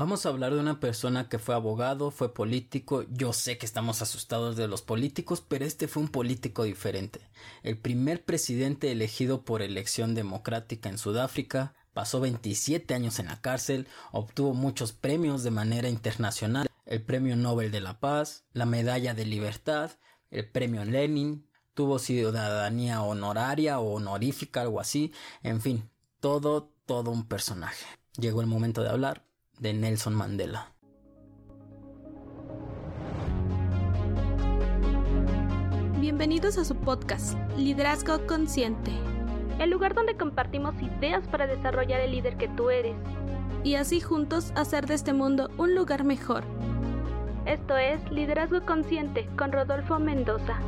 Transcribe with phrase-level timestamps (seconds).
[0.00, 3.04] Vamos a hablar de una persona que fue abogado, fue político.
[3.10, 7.20] Yo sé que estamos asustados de los políticos, pero este fue un político diferente.
[7.62, 13.88] El primer presidente elegido por elección democrática en Sudáfrica, pasó 27 años en la cárcel,
[14.10, 19.26] obtuvo muchos premios de manera internacional, el Premio Nobel de la Paz, la Medalla de
[19.26, 19.90] Libertad,
[20.30, 25.12] el Premio Lenin, tuvo ciudadanía honoraria o honorífica, algo así,
[25.42, 25.90] en fin,
[26.20, 27.84] todo, todo un personaje.
[28.18, 29.29] Llegó el momento de hablar
[29.60, 30.72] de Nelson Mandela.
[36.00, 38.90] Bienvenidos a su podcast, Liderazgo Consciente,
[39.58, 42.96] el lugar donde compartimos ideas para desarrollar el líder que tú eres
[43.62, 46.44] y así juntos hacer de este mundo un lugar mejor.
[47.44, 50.58] Esto es Liderazgo Consciente con Rodolfo Mendoza.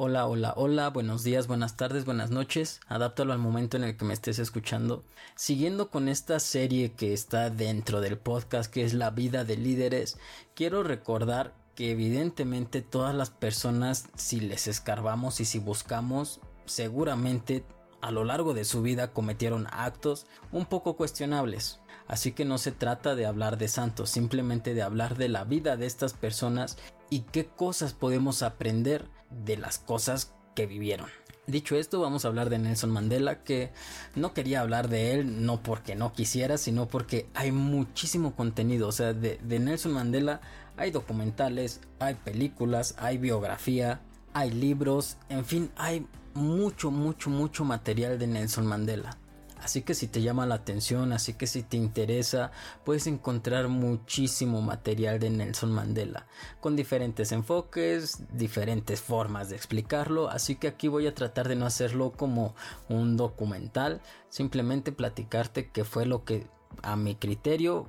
[0.00, 2.78] Hola, hola, hola, buenos días, buenas tardes, buenas noches.
[2.86, 5.02] Adáptalo al momento en el que me estés escuchando.
[5.34, 10.16] Siguiendo con esta serie que está dentro del podcast que es La vida de líderes,
[10.54, 17.64] quiero recordar que evidentemente todas las personas, si les escarbamos y si buscamos, seguramente
[18.00, 21.80] a lo largo de su vida cometieron actos un poco cuestionables.
[22.08, 25.76] Así que no se trata de hablar de santos, simplemente de hablar de la vida
[25.76, 26.78] de estas personas
[27.10, 31.08] y qué cosas podemos aprender de las cosas que vivieron.
[31.46, 33.70] Dicho esto, vamos a hablar de Nelson Mandela, que
[34.14, 38.88] no quería hablar de él, no porque no quisiera, sino porque hay muchísimo contenido.
[38.88, 40.42] O sea, de, Nelson Mandela
[40.76, 44.00] hay documentales, hay películas, hay biografía,
[44.34, 49.16] hay libros, en fin, hay mucho, mucho, mucho material de Nelson Mandela.
[49.60, 52.52] Así que si te llama la atención, así que si te interesa,
[52.84, 56.26] puedes encontrar muchísimo material de Nelson Mandela,
[56.60, 61.66] con diferentes enfoques, diferentes formas de explicarlo, así que aquí voy a tratar de no
[61.66, 62.54] hacerlo como
[62.88, 66.46] un documental, simplemente platicarte qué fue lo que
[66.82, 67.86] a mi criterio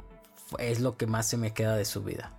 [0.57, 2.38] es lo que más se me queda de su vida.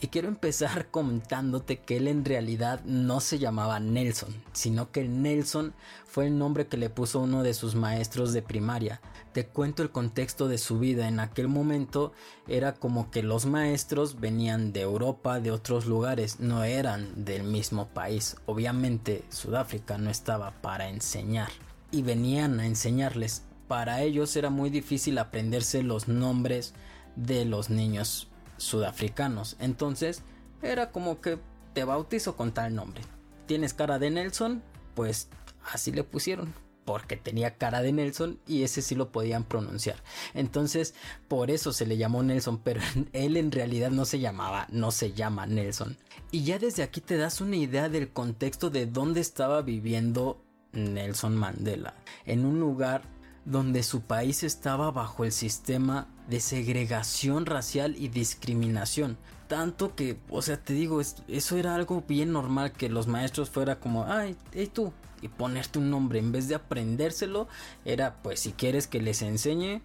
[0.00, 5.74] Y quiero empezar contándote que él en realidad no se llamaba Nelson, sino que Nelson
[6.06, 9.00] fue el nombre que le puso uno de sus maestros de primaria.
[9.32, 11.08] Te cuento el contexto de su vida.
[11.08, 12.12] En aquel momento
[12.48, 17.88] era como que los maestros venían de Europa, de otros lugares, no eran del mismo
[17.88, 18.36] país.
[18.46, 21.50] Obviamente Sudáfrica no estaba para enseñar
[21.90, 23.42] y venían a enseñarles.
[23.68, 26.72] Para ellos era muy difícil aprenderse los nombres
[27.16, 29.56] de los niños sudafricanos.
[29.60, 30.22] Entonces
[30.62, 31.38] era como que
[31.72, 33.02] te bautizo con tal nombre.
[33.46, 34.62] ¿Tienes cara de Nelson?
[34.94, 35.28] Pues
[35.72, 36.54] así le pusieron.
[36.84, 39.96] Porque tenía cara de Nelson y ese sí lo podían pronunciar.
[40.34, 40.94] Entonces,
[41.26, 42.80] por eso se le llamó Nelson, pero
[43.12, 45.96] él en realidad no se llamaba, no se llama Nelson.
[46.30, 50.40] Y ya desde aquí te das una idea del contexto de dónde estaba viviendo
[50.72, 51.94] Nelson Mandela.
[52.24, 53.02] En un lugar
[53.46, 59.16] donde su país estaba bajo el sistema de segregación racial y discriminación.
[59.46, 63.78] Tanto que, o sea, te digo, eso era algo bien normal que los maestros fuera
[63.78, 64.92] como, ay, hey tú,
[65.22, 67.46] y ponerte un nombre en vez de aprendérselo,
[67.84, 69.80] era pues si quieres que les enseñe,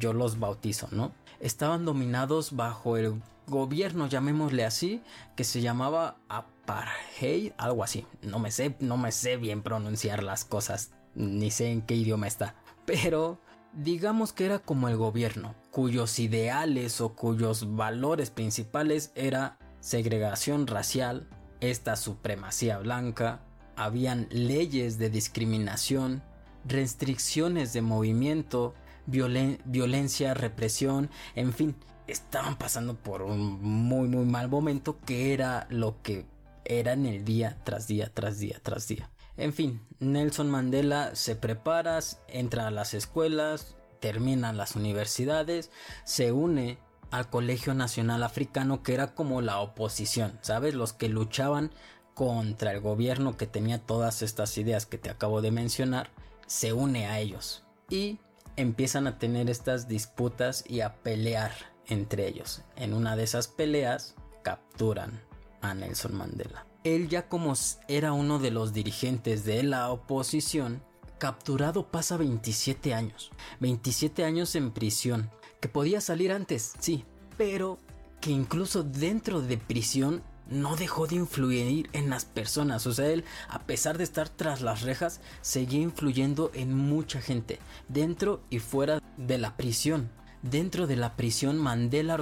[0.00, 1.12] yo los bautizo, ¿no?
[1.38, 5.00] Estaban dominados bajo el gobierno, llamémosle así,
[5.36, 8.04] que se llamaba apartheid, algo así.
[8.22, 12.26] No me sé, no me sé bien pronunciar las cosas, ni sé en qué idioma
[12.26, 12.56] está
[12.86, 13.40] pero
[13.72, 21.28] digamos que era como el gobierno, cuyos ideales o cuyos valores principales era segregación racial,
[21.60, 23.42] esta supremacía blanca,
[23.76, 26.22] habían leyes de discriminación,
[26.64, 28.74] restricciones de movimiento,
[29.06, 31.76] violencia, represión, en fin,
[32.06, 36.26] estaban pasando por un muy muy mal momento que era lo que
[36.64, 39.10] era en el día tras día tras día tras día.
[39.36, 41.98] En fin, Nelson Mandela se prepara,
[42.28, 45.70] entra a las escuelas, termina las universidades,
[46.04, 46.78] se une
[47.10, 50.74] al Colegio Nacional Africano que era como la oposición, ¿sabes?
[50.74, 51.70] Los que luchaban
[52.14, 56.08] contra el gobierno que tenía todas estas ideas que te acabo de mencionar,
[56.46, 58.18] se une a ellos y
[58.56, 61.52] empiezan a tener estas disputas y a pelear
[61.86, 62.62] entre ellos.
[62.74, 65.20] En una de esas peleas capturan
[65.60, 67.54] a Nelson Mandela él ya como
[67.88, 70.82] era uno de los dirigentes de la oposición,
[71.18, 73.32] capturado pasa 27 años.
[73.58, 75.28] 27 años en prisión.
[75.60, 77.04] Que podía salir antes, sí,
[77.36, 77.78] pero
[78.20, 82.86] que incluso dentro de prisión no dejó de influir en las personas.
[82.86, 87.58] O sea, él, a pesar de estar tras las rejas, seguía influyendo en mucha gente,
[87.88, 90.08] dentro y fuera de la prisión.
[90.42, 92.16] Dentro de la prisión, Mandela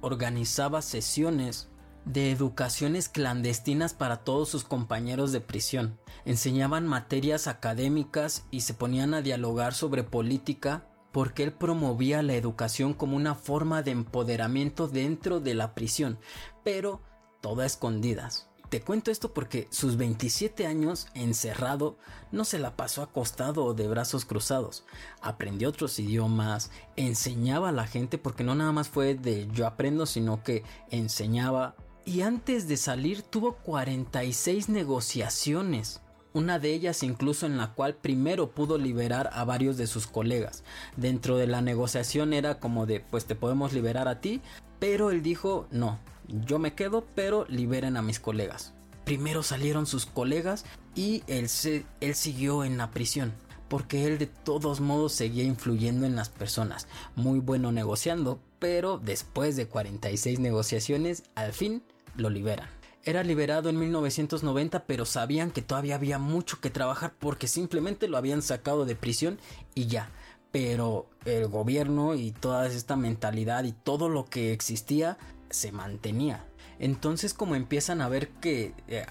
[0.00, 1.68] organizaba sesiones
[2.04, 5.98] de educaciones clandestinas para todos sus compañeros de prisión.
[6.24, 12.94] Enseñaban materias académicas y se ponían a dialogar sobre política porque él promovía la educación
[12.94, 16.18] como una forma de empoderamiento dentro de la prisión,
[16.62, 17.00] pero
[17.40, 18.50] todo a escondidas.
[18.70, 21.98] Te cuento esto porque sus 27 años encerrado
[22.30, 24.84] no se la pasó acostado o de brazos cruzados.
[25.20, 30.06] Aprendió otros idiomas, enseñaba a la gente porque no nada más fue de yo aprendo,
[30.06, 31.74] sino que enseñaba.
[32.12, 36.00] Y antes de salir tuvo 46 negociaciones
[36.32, 40.64] una de ellas incluso en la cual primero pudo liberar a varios de sus colegas.
[40.96, 44.40] Dentro de la negociación era como de pues te podemos liberar a ti,
[44.80, 48.72] pero él dijo no, yo me quedo, pero liberen a mis colegas.
[49.04, 50.64] Primero salieron sus colegas
[50.96, 53.32] y él, se, él siguió en la prisión.
[53.68, 56.88] Porque él de todos modos seguía influyendo en las personas.
[57.14, 61.84] Muy bueno negociando, pero después de 46 negociaciones, al fin
[62.16, 62.68] lo liberan.
[63.02, 68.18] Era liberado en 1990, pero sabían que todavía había mucho que trabajar porque simplemente lo
[68.18, 69.38] habían sacado de prisión
[69.74, 70.10] y ya.
[70.52, 75.16] Pero el gobierno y toda esta mentalidad y todo lo que existía
[75.48, 76.44] se mantenía.
[76.78, 79.06] Entonces como empiezan a ver que eh,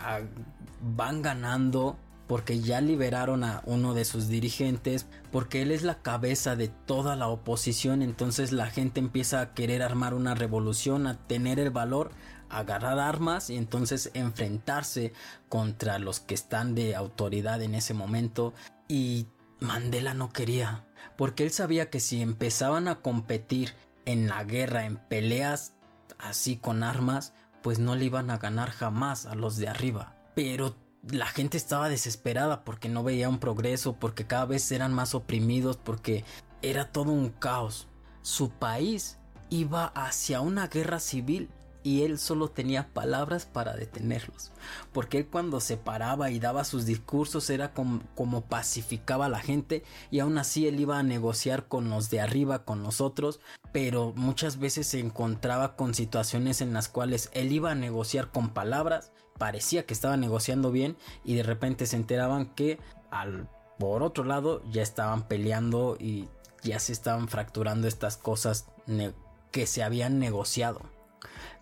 [0.81, 1.97] van ganando
[2.29, 7.15] porque ya liberaron a uno de sus dirigentes, porque él es la cabeza de toda
[7.15, 12.11] la oposición, entonces la gente empieza a querer armar una revolución, a tener el valor,
[12.49, 15.13] agarrar armas y entonces enfrentarse
[15.47, 18.53] contra los que están de autoridad en ese momento.
[18.87, 19.27] Y
[19.59, 20.85] Mandela no quería,
[21.17, 23.73] porque él sabía que si empezaban a competir
[24.05, 25.73] en la guerra, en peleas
[26.17, 30.15] así con armas, pues no le iban a ganar jamás a los de arriba.
[30.35, 30.75] Pero
[31.11, 35.77] la gente estaba desesperada porque no veía un progreso, porque cada vez eran más oprimidos,
[35.77, 36.23] porque
[36.61, 37.87] era todo un caos.
[38.21, 39.17] Su país
[39.49, 41.49] iba hacia una guerra civil
[41.89, 44.51] y él solo tenía palabras para detenerlos,
[44.93, 49.83] porque él cuando se paraba y daba sus discursos era como, pacificaba a la gente
[50.11, 53.39] y aún así él iba a negociar con los de arriba, con nosotros,
[53.71, 58.49] pero muchas veces se encontraba con situaciones en las cuales él iba a negociar con
[58.49, 62.77] palabras, parecía que estaba negociando bien y de repente se enteraban que
[63.09, 63.49] al
[63.79, 66.27] por otro lado ya estaban peleando y
[66.61, 68.67] ya se estaban fracturando estas cosas
[69.49, 70.81] que se habían negociado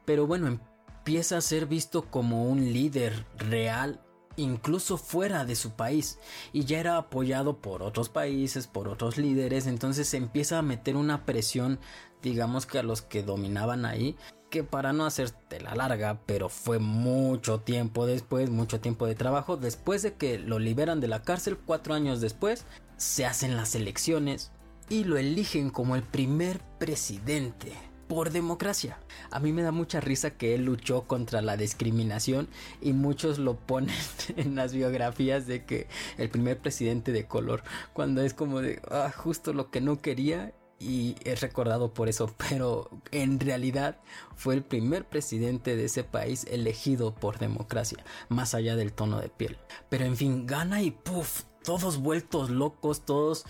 [0.08, 4.00] pero bueno, empieza a ser visto como un líder real
[4.38, 6.18] incluso fuera de su país
[6.54, 10.96] y ya era apoyado por otros países, por otros líderes, entonces se empieza a meter
[10.96, 11.78] una presión,
[12.22, 14.16] digamos que a los que dominaban ahí,
[14.50, 19.58] que para no hacerte la larga, pero fue mucho tiempo después, mucho tiempo de trabajo,
[19.58, 22.64] después de que lo liberan de la cárcel, cuatro años después,
[22.96, 24.54] se hacen las elecciones
[24.88, 27.74] y lo eligen como el primer presidente
[28.08, 28.98] por democracia.
[29.32, 32.48] A mí me da mucha risa que él luchó contra la discriminación
[32.82, 33.96] y muchos lo ponen
[34.38, 35.88] en las biografías de que
[36.18, 37.64] el primer presidente de color,
[37.94, 42.34] cuando es como de ah, justo lo que no quería y es recordado por eso,
[42.50, 44.00] pero en realidad
[44.36, 49.30] fue el primer presidente de ese país elegido por democracia, más allá del tono de
[49.30, 49.58] piel.
[49.90, 53.46] Pero en fin, gana y puff, todos vueltos locos, todos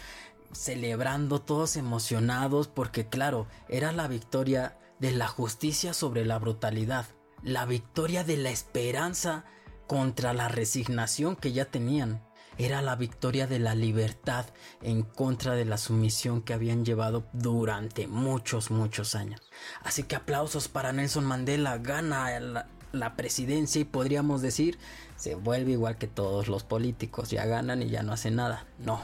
[0.51, 7.05] celebrando, todos emocionados, porque claro, era la victoria de la justicia sobre la brutalidad,
[7.43, 9.45] la victoria de la esperanza
[9.87, 12.23] contra la resignación que ya tenían.
[12.59, 14.45] Era la victoria de la libertad
[14.81, 19.41] en contra de la sumisión que habían llevado durante muchos, muchos años.
[19.83, 24.79] Así que aplausos para Nelson Mandela, gana la, la presidencia y podríamos decir,
[25.17, 28.65] se vuelve igual que todos los políticos, ya ganan y ya no hacen nada.
[28.79, 29.01] No,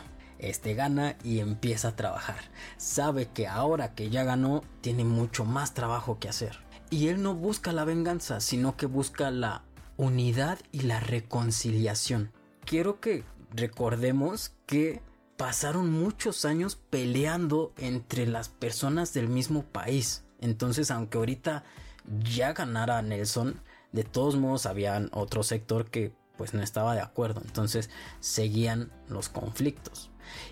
[0.49, 2.37] este gana y empieza a trabajar.
[2.77, 6.59] Sabe que ahora que ya ganó, tiene mucho más trabajo que hacer.
[6.89, 9.63] Y él no busca la venganza, sino que busca la
[9.97, 12.31] unidad y la reconciliación.
[12.65, 15.01] Quiero que recordemos que
[15.37, 20.23] pasaron muchos años peleando entre las personas del mismo país.
[20.39, 21.63] Entonces, aunque ahorita
[22.23, 27.41] ya ganara Nelson, de todos modos había otro sector que pues no estaba de acuerdo.
[27.45, 30.09] Entonces seguían los conflictos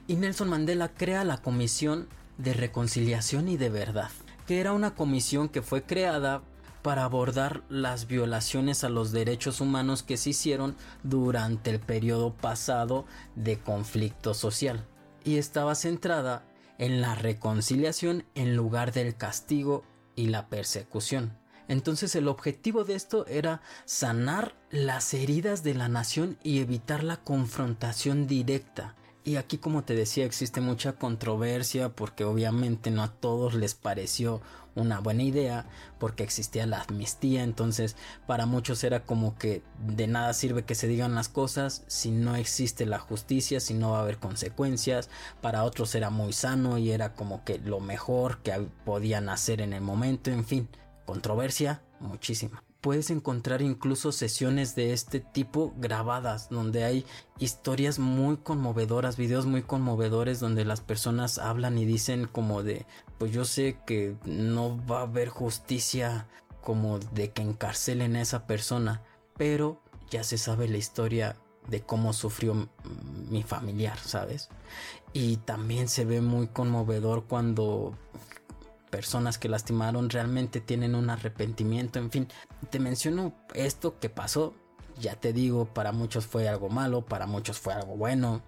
[0.08, 4.10] y Nelson Mandela crea la Comisión de Reconciliación y de Verdad,
[4.48, 6.42] que era una comisión que fue creada
[6.82, 13.06] para abordar las violaciones a los derechos humanos que se hicieron durante el periodo pasado
[13.36, 14.86] de conflicto social
[15.24, 16.44] y estaba centrada
[16.78, 19.84] en la reconciliación en lugar del castigo
[20.16, 21.38] y la persecución.
[21.68, 27.18] Entonces el objetivo de esto era sanar las heridas de la nación y evitar la
[27.18, 33.54] confrontación directa Y aquí como te decía existe mucha controversia porque obviamente no a todos
[33.54, 34.42] les pareció
[34.74, 35.66] una buena idea
[36.00, 40.88] porque existía la amnistía entonces para muchos era como que de nada sirve que se
[40.88, 45.10] digan las cosas si no existe la justicia si no va a haber consecuencias.
[45.40, 48.54] Para otros era muy sano y era como que lo mejor que
[48.86, 50.68] podían hacer en el momento en fin
[51.06, 57.06] controversia muchísima puedes encontrar incluso sesiones de este tipo grabadas donde hay
[57.38, 62.86] historias muy conmovedoras, videos muy conmovedores donde las personas hablan y dicen como de,
[63.20, 66.28] pues yo sé que no va a haber justicia
[66.62, 69.02] como de que encarcelen a esa persona,
[69.38, 72.68] pero ya se sabe la historia de cómo sufrió
[73.30, 74.50] mi familiar, ¿sabes?
[75.14, 77.96] Y también se ve muy conmovedor cuando
[78.92, 82.28] personas que lastimaron realmente tienen un arrepentimiento, en fin,
[82.70, 84.54] te menciono esto que pasó,
[85.00, 88.44] ya te digo, para muchos fue algo malo, para muchos fue algo bueno.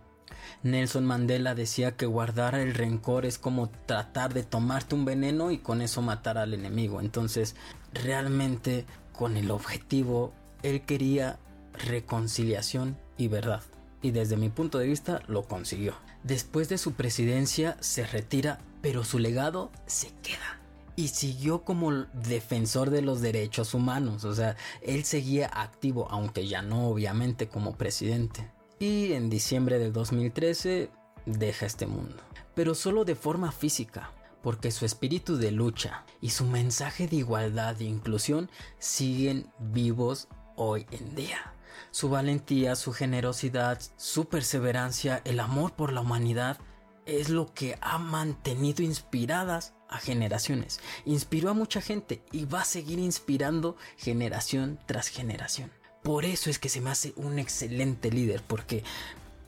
[0.62, 5.58] Nelson Mandela decía que guardar el rencor es como tratar de tomarte un veneno y
[5.58, 7.02] con eso matar al enemigo.
[7.02, 7.56] Entonces,
[7.94, 11.40] realmente con el objetivo, él quería
[11.74, 13.62] reconciliación y verdad.
[14.04, 15.96] Y desde mi punto de vista lo consiguió.
[16.22, 20.60] Después de su presidencia se retira pero su legado se queda.
[20.98, 26.62] Y siguió como defensor de los derechos humanos, o sea, él seguía activo, aunque ya
[26.62, 28.52] no obviamente como presidente.
[28.78, 30.92] Y en diciembre del 2013
[31.26, 32.18] deja este mundo,
[32.54, 34.12] pero solo de forma física,
[34.44, 40.86] porque su espíritu de lucha y su mensaje de igualdad e inclusión siguen vivos hoy
[40.92, 41.53] en día.
[41.92, 46.58] Su valentía, su generosidad, su perseverancia, el amor por la humanidad
[47.06, 50.80] es lo que ha mantenido inspiradas a generaciones.
[51.06, 55.72] Inspiró a mucha gente y va a seguir inspirando generación tras generación.
[56.02, 58.84] Por eso es que se me hace un excelente líder, porque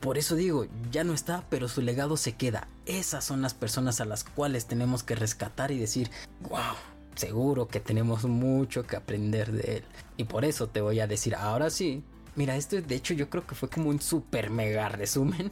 [0.00, 2.68] por eso digo, ya no está, pero su legado se queda.
[2.86, 6.10] Esas son las personas a las cuales tenemos que rescatar y decir,
[6.48, 6.76] wow,
[7.14, 9.84] seguro que tenemos mucho que aprender de él.
[10.16, 12.04] Y por eso te voy a decir, ahora sí,
[12.36, 15.50] Mira, esto de hecho yo creo que fue como un super mega resumen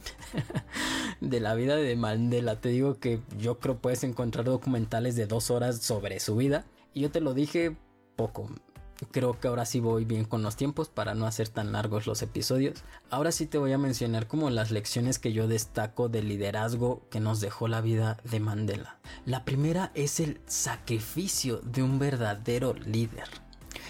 [1.19, 2.61] de la vida de Mandela.
[2.61, 6.65] Te digo que yo creo puedes encontrar documentales de dos horas sobre su vida.
[6.93, 7.75] Y yo te lo dije
[8.15, 8.51] poco.
[9.11, 12.21] Creo que ahora sí voy bien con los tiempos para no hacer tan largos los
[12.21, 12.83] episodios.
[13.09, 17.19] Ahora sí te voy a mencionar como las lecciones que yo destaco del liderazgo que
[17.19, 18.99] nos dejó la vida de Mandela.
[19.25, 23.27] La primera es el sacrificio de un verdadero líder.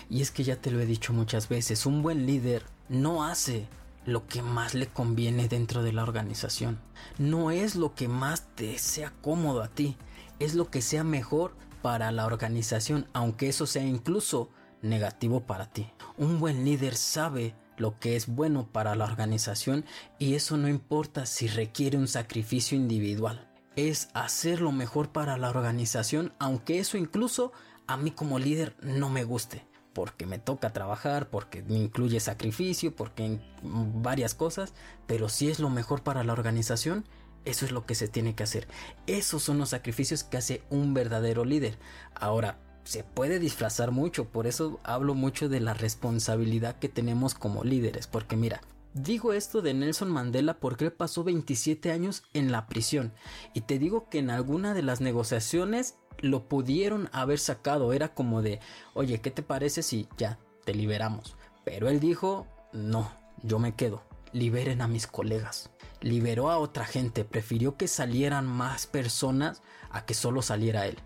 [0.09, 3.67] Y es que ya te lo he dicho muchas veces, un buen líder no hace
[4.05, 6.79] lo que más le conviene dentro de la organización.
[7.17, 9.97] No es lo que más te sea cómodo a ti,
[10.39, 14.49] es lo que sea mejor para la organización, aunque eso sea incluso
[14.81, 15.91] negativo para ti.
[16.17, 19.85] Un buen líder sabe lo que es bueno para la organización
[20.17, 23.49] y eso no importa si requiere un sacrificio individual.
[23.75, 27.51] Es hacer lo mejor para la organización, aunque eso incluso
[27.87, 29.65] a mí como líder no me guste
[29.95, 34.73] porque me toca trabajar, porque incluye sacrificio, porque varias cosas,
[35.07, 37.05] pero si es lo mejor para la organización,
[37.45, 38.67] eso es lo que se tiene que hacer.
[39.07, 41.79] Esos son los sacrificios que hace un verdadero líder.
[42.13, 47.63] Ahora, se puede disfrazar mucho, por eso hablo mucho de la responsabilidad que tenemos como
[47.63, 48.61] líderes, porque mira,
[48.95, 53.11] Digo esto de Nelson Mandela porque él pasó 27 años en la prisión
[53.53, 57.93] y te digo que en alguna de las negociaciones lo pudieron haber sacado.
[57.93, 58.59] Era como de,
[58.93, 61.35] oye, ¿qué te parece si ya te liberamos?
[61.63, 63.11] Pero él dijo, no,
[63.43, 64.03] yo me quedo.
[64.31, 65.69] Liberen a mis colegas.
[66.01, 67.23] Liberó a otra gente.
[67.23, 70.97] Prefirió que salieran más personas a que solo saliera él.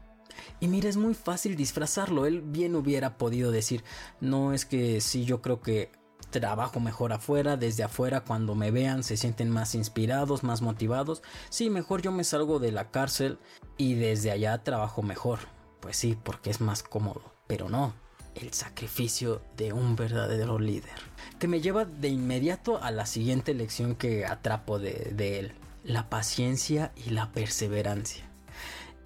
[0.59, 2.25] Y mira, es muy fácil disfrazarlo.
[2.25, 3.83] Él bien hubiera podido decir,
[4.19, 5.91] no es que sí, yo creo que
[6.29, 11.21] trabajo mejor afuera, desde afuera cuando me vean se sienten más inspirados, más motivados.
[11.50, 13.38] Sí, mejor yo me salgo de la cárcel
[13.77, 15.39] y desde allá trabajo mejor.
[15.79, 17.21] Pues sí, porque es más cómodo.
[17.48, 17.93] Pero no,
[18.36, 20.95] el sacrificio de un verdadero líder.
[21.39, 25.53] Que me lleva de inmediato a la siguiente lección que atrapo de, él.
[25.83, 28.25] La paciencia y la perseverancia.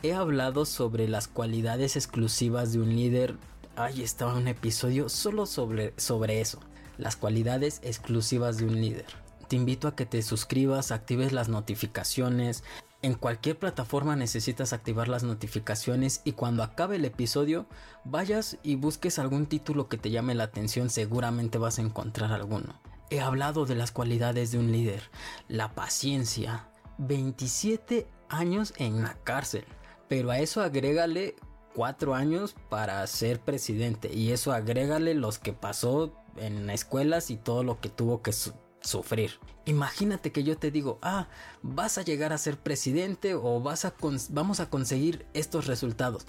[0.01, 3.37] He hablado sobre las cualidades exclusivas de un líder.
[3.75, 6.59] Ahí estaba un episodio solo sobre, sobre eso
[6.97, 9.05] las cualidades exclusivas de un líder.
[9.47, 12.63] Te invito a que te suscribas, actives las notificaciones.
[13.01, 17.67] En cualquier plataforma necesitas activar las notificaciones y cuando acabe el episodio
[18.05, 22.79] vayas y busques algún título que te llame la atención, seguramente vas a encontrar alguno.
[23.09, 25.03] He hablado de las cualidades de un líder,
[25.47, 29.65] la paciencia, 27 años en la cárcel,
[30.07, 31.35] pero a eso agrégale
[31.75, 37.63] 4 años para ser presidente y eso agrégale los que pasó en escuelas y todo
[37.63, 38.33] lo que tuvo que
[38.81, 39.39] sufrir.
[39.65, 41.27] Imagínate que yo te digo, ah,
[41.61, 43.93] vas a llegar a ser presidente o vas a
[44.29, 46.25] vamos a conseguir estos resultados,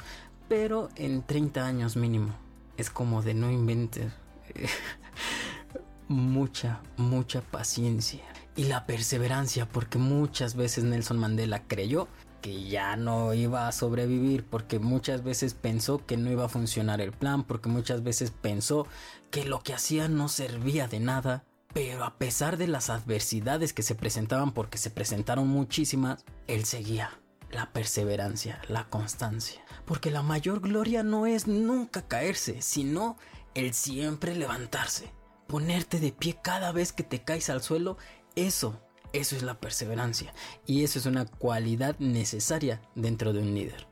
[0.48, 2.34] pero en 30 años mínimo.
[2.76, 4.12] Es como de no inventes.
[6.08, 8.22] mucha, mucha paciencia
[8.56, 12.08] y la perseverancia, porque muchas veces Nelson Mandela creyó
[12.44, 17.00] que ya no iba a sobrevivir, porque muchas veces pensó que no iba a funcionar
[17.00, 18.86] el plan, porque muchas veces pensó
[19.30, 23.82] que lo que hacía no servía de nada, pero a pesar de las adversidades que
[23.82, 27.18] se presentaban, porque se presentaron muchísimas, él seguía
[27.50, 33.16] la perseverancia, la constancia, porque la mayor gloria no es nunca caerse, sino
[33.54, 35.10] el siempre levantarse,
[35.46, 37.96] ponerte de pie cada vez que te caes al suelo,
[38.36, 38.83] eso
[39.14, 40.34] eso es la perseverancia
[40.66, 43.86] y eso es una cualidad necesaria dentro de un líder.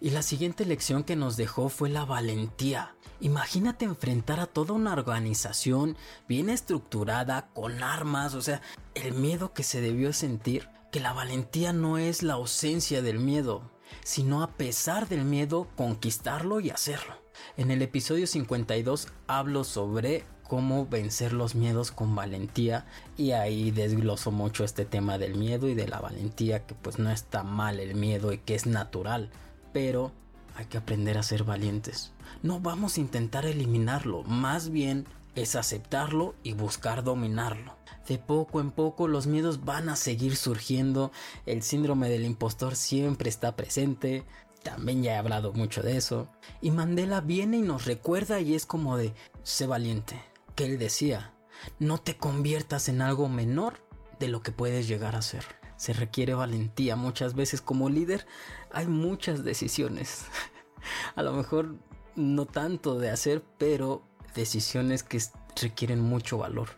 [0.00, 2.94] Y la siguiente lección que nos dejó fue la valentía.
[3.20, 5.96] Imagínate enfrentar a toda una organización
[6.28, 8.60] bien estructurada, con armas, o sea,
[8.94, 13.70] el miedo que se debió sentir, que la valentía no es la ausencia del miedo,
[14.04, 17.14] sino a pesar del miedo conquistarlo y hacerlo.
[17.56, 22.86] En el episodio 52 hablo sobre cómo vencer los miedos con valentía
[23.16, 27.10] y ahí desgloso mucho este tema del miedo y de la valentía que pues no
[27.10, 29.30] está mal el miedo y que es natural
[29.72, 30.10] pero
[30.56, 32.12] hay que aprender a ser valientes.
[32.42, 37.76] No vamos a intentar eliminarlo más bien es aceptarlo y buscar dominarlo.
[38.08, 41.12] De poco en poco los miedos van a seguir surgiendo,
[41.46, 44.24] el síndrome del impostor siempre está presente,
[44.62, 46.28] también ya he hablado mucho de eso,
[46.60, 49.12] y Mandela viene y nos recuerda y es como de,
[49.42, 50.16] sé valiente,
[50.58, 51.32] que él decía,
[51.78, 53.74] no te conviertas en algo menor
[54.18, 55.44] de lo que puedes llegar a ser.
[55.76, 56.96] Se requiere valentía.
[56.96, 58.26] Muchas veces como líder
[58.72, 60.24] hay muchas decisiones.
[61.14, 61.76] a lo mejor
[62.16, 64.02] no tanto de hacer, pero
[64.34, 65.22] decisiones que
[65.62, 66.70] requieren mucho valor.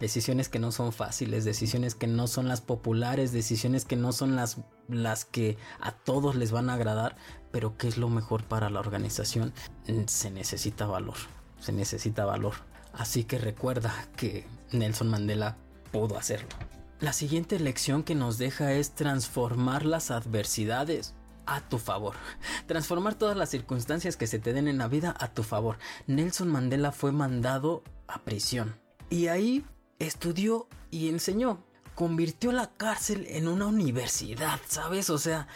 [0.00, 4.34] Decisiones que no son fáciles, decisiones que no son las populares, decisiones que no son
[4.34, 4.56] las,
[4.88, 7.14] las que a todos les van a agradar,
[7.52, 9.52] pero que es lo mejor para la organización.
[10.06, 11.18] Se necesita valor,
[11.60, 12.54] se necesita valor.
[12.98, 15.56] Así que recuerda que Nelson Mandela
[15.92, 16.48] pudo hacerlo.
[17.00, 21.14] La siguiente lección que nos deja es transformar las adversidades
[21.46, 22.16] a tu favor.
[22.66, 25.78] Transformar todas las circunstancias que se te den en la vida a tu favor.
[26.08, 28.76] Nelson Mandela fue mandado a prisión
[29.10, 29.64] y ahí
[30.00, 31.64] estudió y enseñó.
[31.94, 35.08] Convirtió la cárcel en una universidad, ¿sabes?
[35.08, 35.46] O sea,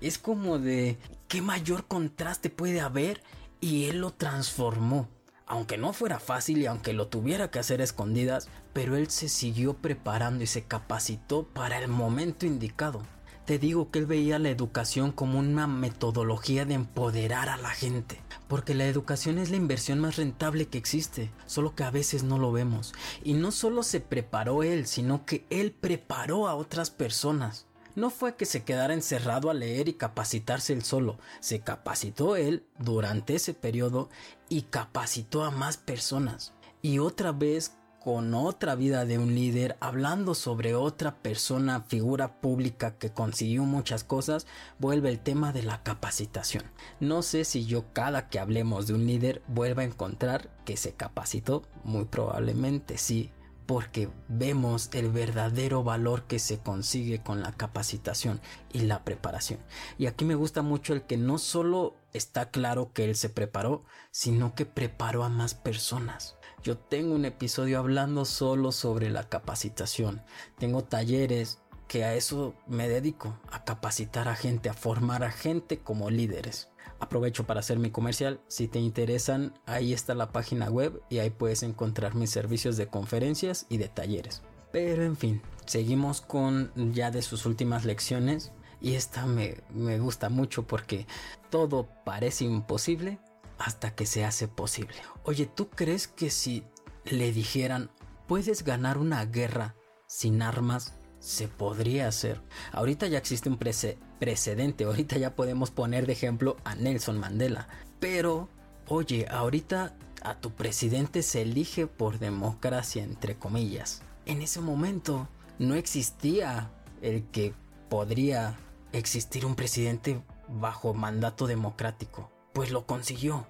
[0.00, 3.22] es como de qué mayor contraste puede haber
[3.60, 5.08] y él lo transformó
[5.46, 9.74] aunque no fuera fácil y aunque lo tuviera que hacer escondidas, pero él se siguió
[9.74, 13.02] preparando y se capacitó para el momento indicado.
[13.44, 18.20] Te digo que él veía la educación como una metodología de empoderar a la gente,
[18.46, 22.38] porque la educación es la inversión más rentable que existe, solo que a veces no
[22.38, 22.94] lo vemos.
[23.24, 27.66] Y no solo se preparó él, sino que él preparó a otras personas.
[27.94, 32.64] No fue que se quedara encerrado a leer y capacitarse él solo, se capacitó él
[32.78, 34.08] durante ese periodo
[34.48, 36.54] y capacitó a más personas.
[36.80, 42.98] Y otra vez con otra vida de un líder, hablando sobre otra persona, figura pública
[42.98, 44.46] que consiguió muchas cosas,
[44.80, 46.64] vuelve el tema de la capacitación.
[46.98, 50.94] No sé si yo cada que hablemos de un líder vuelva a encontrar que se
[50.94, 53.30] capacitó, muy probablemente sí,
[53.66, 58.40] porque vemos el verdadero valor que se consigue con la capacitación
[58.72, 59.60] y la preparación.
[59.98, 63.84] Y aquí me gusta mucho el que no solo está claro que él se preparó,
[64.10, 66.36] sino que preparó a más personas.
[66.62, 70.22] Yo tengo un episodio hablando solo sobre la capacitación.
[70.58, 75.78] Tengo talleres que a eso me dedico, a capacitar a gente, a formar a gente
[75.78, 76.68] como líderes.
[77.00, 78.40] Aprovecho para hacer mi comercial.
[78.48, 82.86] Si te interesan, ahí está la página web y ahí puedes encontrar mis servicios de
[82.86, 84.42] conferencias y de talleres.
[84.70, 88.52] Pero en fin, seguimos con ya de sus últimas lecciones.
[88.80, 91.06] Y esta me, me gusta mucho porque
[91.50, 93.18] todo parece imposible
[93.58, 94.94] hasta que se hace posible.
[95.24, 96.64] Oye, ¿tú crees que si
[97.04, 97.90] le dijeran
[98.26, 99.74] puedes ganar una guerra
[100.06, 102.40] sin armas, se podría hacer?
[102.72, 104.84] Ahorita ya existe un precedente.
[104.84, 107.68] Ahorita ya podemos poner de ejemplo a Nelson Mandela.
[108.00, 108.48] Pero,
[108.88, 114.02] oye, ahorita a tu presidente se elige por democracia, entre comillas.
[114.26, 117.54] En ese momento no existía el que
[117.88, 118.58] podría
[118.92, 122.32] existir un presidente bajo mandato democrático.
[122.52, 123.46] Pues lo consiguió.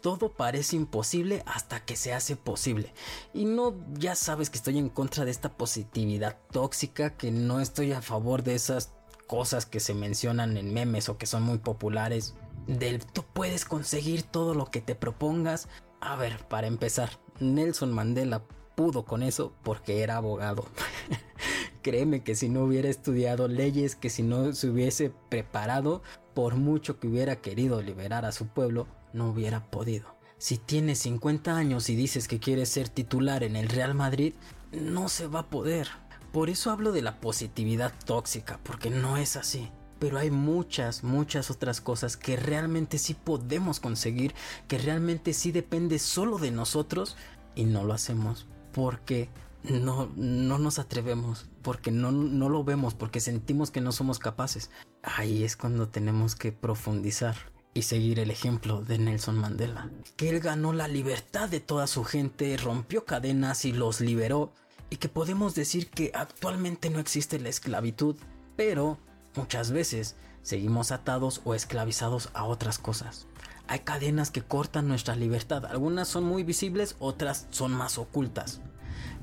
[0.00, 2.92] Todo parece imposible hasta que se hace posible.
[3.32, 7.92] Y no, ya sabes que estoy en contra de esta positividad tóxica, que no estoy
[7.92, 8.92] a favor de esas
[9.26, 12.34] cosas que se mencionan en memes o que son muy populares.
[12.66, 15.68] Del tú puedes conseguir todo lo que te propongas.
[16.00, 18.42] A ver, para empezar, Nelson Mandela
[18.74, 20.66] pudo con eso porque era abogado.
[21.82, 26.02] Créeme que si no hubiera estudiado leyes, que si no se hubiese preparado,
[26.34, 30.14] por mucho que hubiera querido liberar a su pueblo, no hubiera podido.
[30.36, 34.34] Si tienes 50 años y dices que quieres ser titular en el Real Madrid,
[34.72, 35.88] no se va a poder.
[36.32, 39.70] Por eso hablo de la positividad tóxica, porque no es así.
[40.00, 44.34] Pero hay muchas, muchas otras cosas que realmente sí podemos conseguir,
[44.68, 47.16] que realmente sí depende solo de nosotros
[47.54, 49.30] y no lo hacemos porque
[49.62, 54.70] no, no nos atrevemos, porque no, no lo vemos, porque sentimos que no somos capaces.
[55.02, 57.36] Ahí es cuando tenemos que profundizar
[57.74, 62.04] y seguir el ejemplo de Nelson Mandela, que él ganó la libertad de toda su
[62.04, 64.52] gente, rompió cadenas y los liberó,
[64.90, 68.16] y que podemos decir que actualmente no existe la esclavitud,
[68.54, 68.98] pero
[69.34, 73.26] muchas veces seguimos atados o esclavizados a otras cosas.
[73.66, 78.60] Hay cadenas que cortan nuestra libertad, algunas son muy visibles, otras son más ocultas.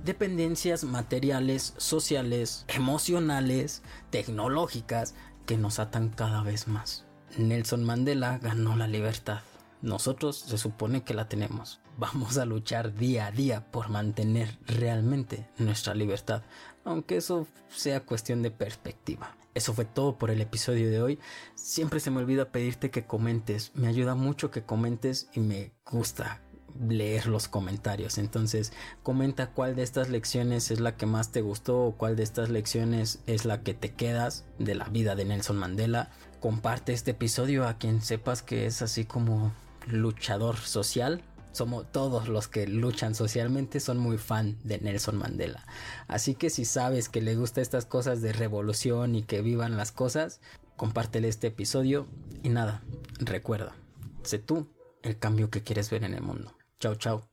[0.04, 5.14] Dependencias materiales, sociales, emocionales, tecnológicas
[5.46, 7.06] que nos atan cada vez más.
[7.38, 9.42] Nelson Mandela ganó la libertad.
[9.82, 11.80] Nosotros se supone que la tenemos.
[11.98, 16.44] Vamos a luchar día a día por mantener realmente nuestra libertad,
[16.84, 19.36] aunque eso sea cuestión de perspectiva.
[19.54, 21.20] Eso fue todo por el episodio de hoy.
[21.56, 23.72] Siempre se me olvida pedirte que comentes.
[23.76, 26.42] Me ayuda mucho que comentes y me gusta
[26.80, 28.18] leer los comentarios.
[28.18, 28.72] Entonces,
[29.04, 32.50] comenta cuál de estas lecciones es la que más te gustó o cuál de estas
[32.50, 36.12] lecciones es la que te quedas de la vida de Nelson Mandela.
[36.42, 39.54] Comparte este episodio a quien sepas que es así como
[39.88, 45.66] luchador social somos todos los que luchan socialmente son muy fan de Nelson Mandela.
[46.08, 49.92] Así que si sabes que le gusta estas cosas de revolución y que vivan las
[49.92, 50.40] cosas,
[50.78, 52.08] compártele este episodio
[52.44, 52.82] y nada,
[53.20, 53.76] recuerda,
[54.24, 54.68] sé tú
[55.04, 56.56] el cambio que quieres ver en el mundo.
[56.80, 57.31] Chao, chao.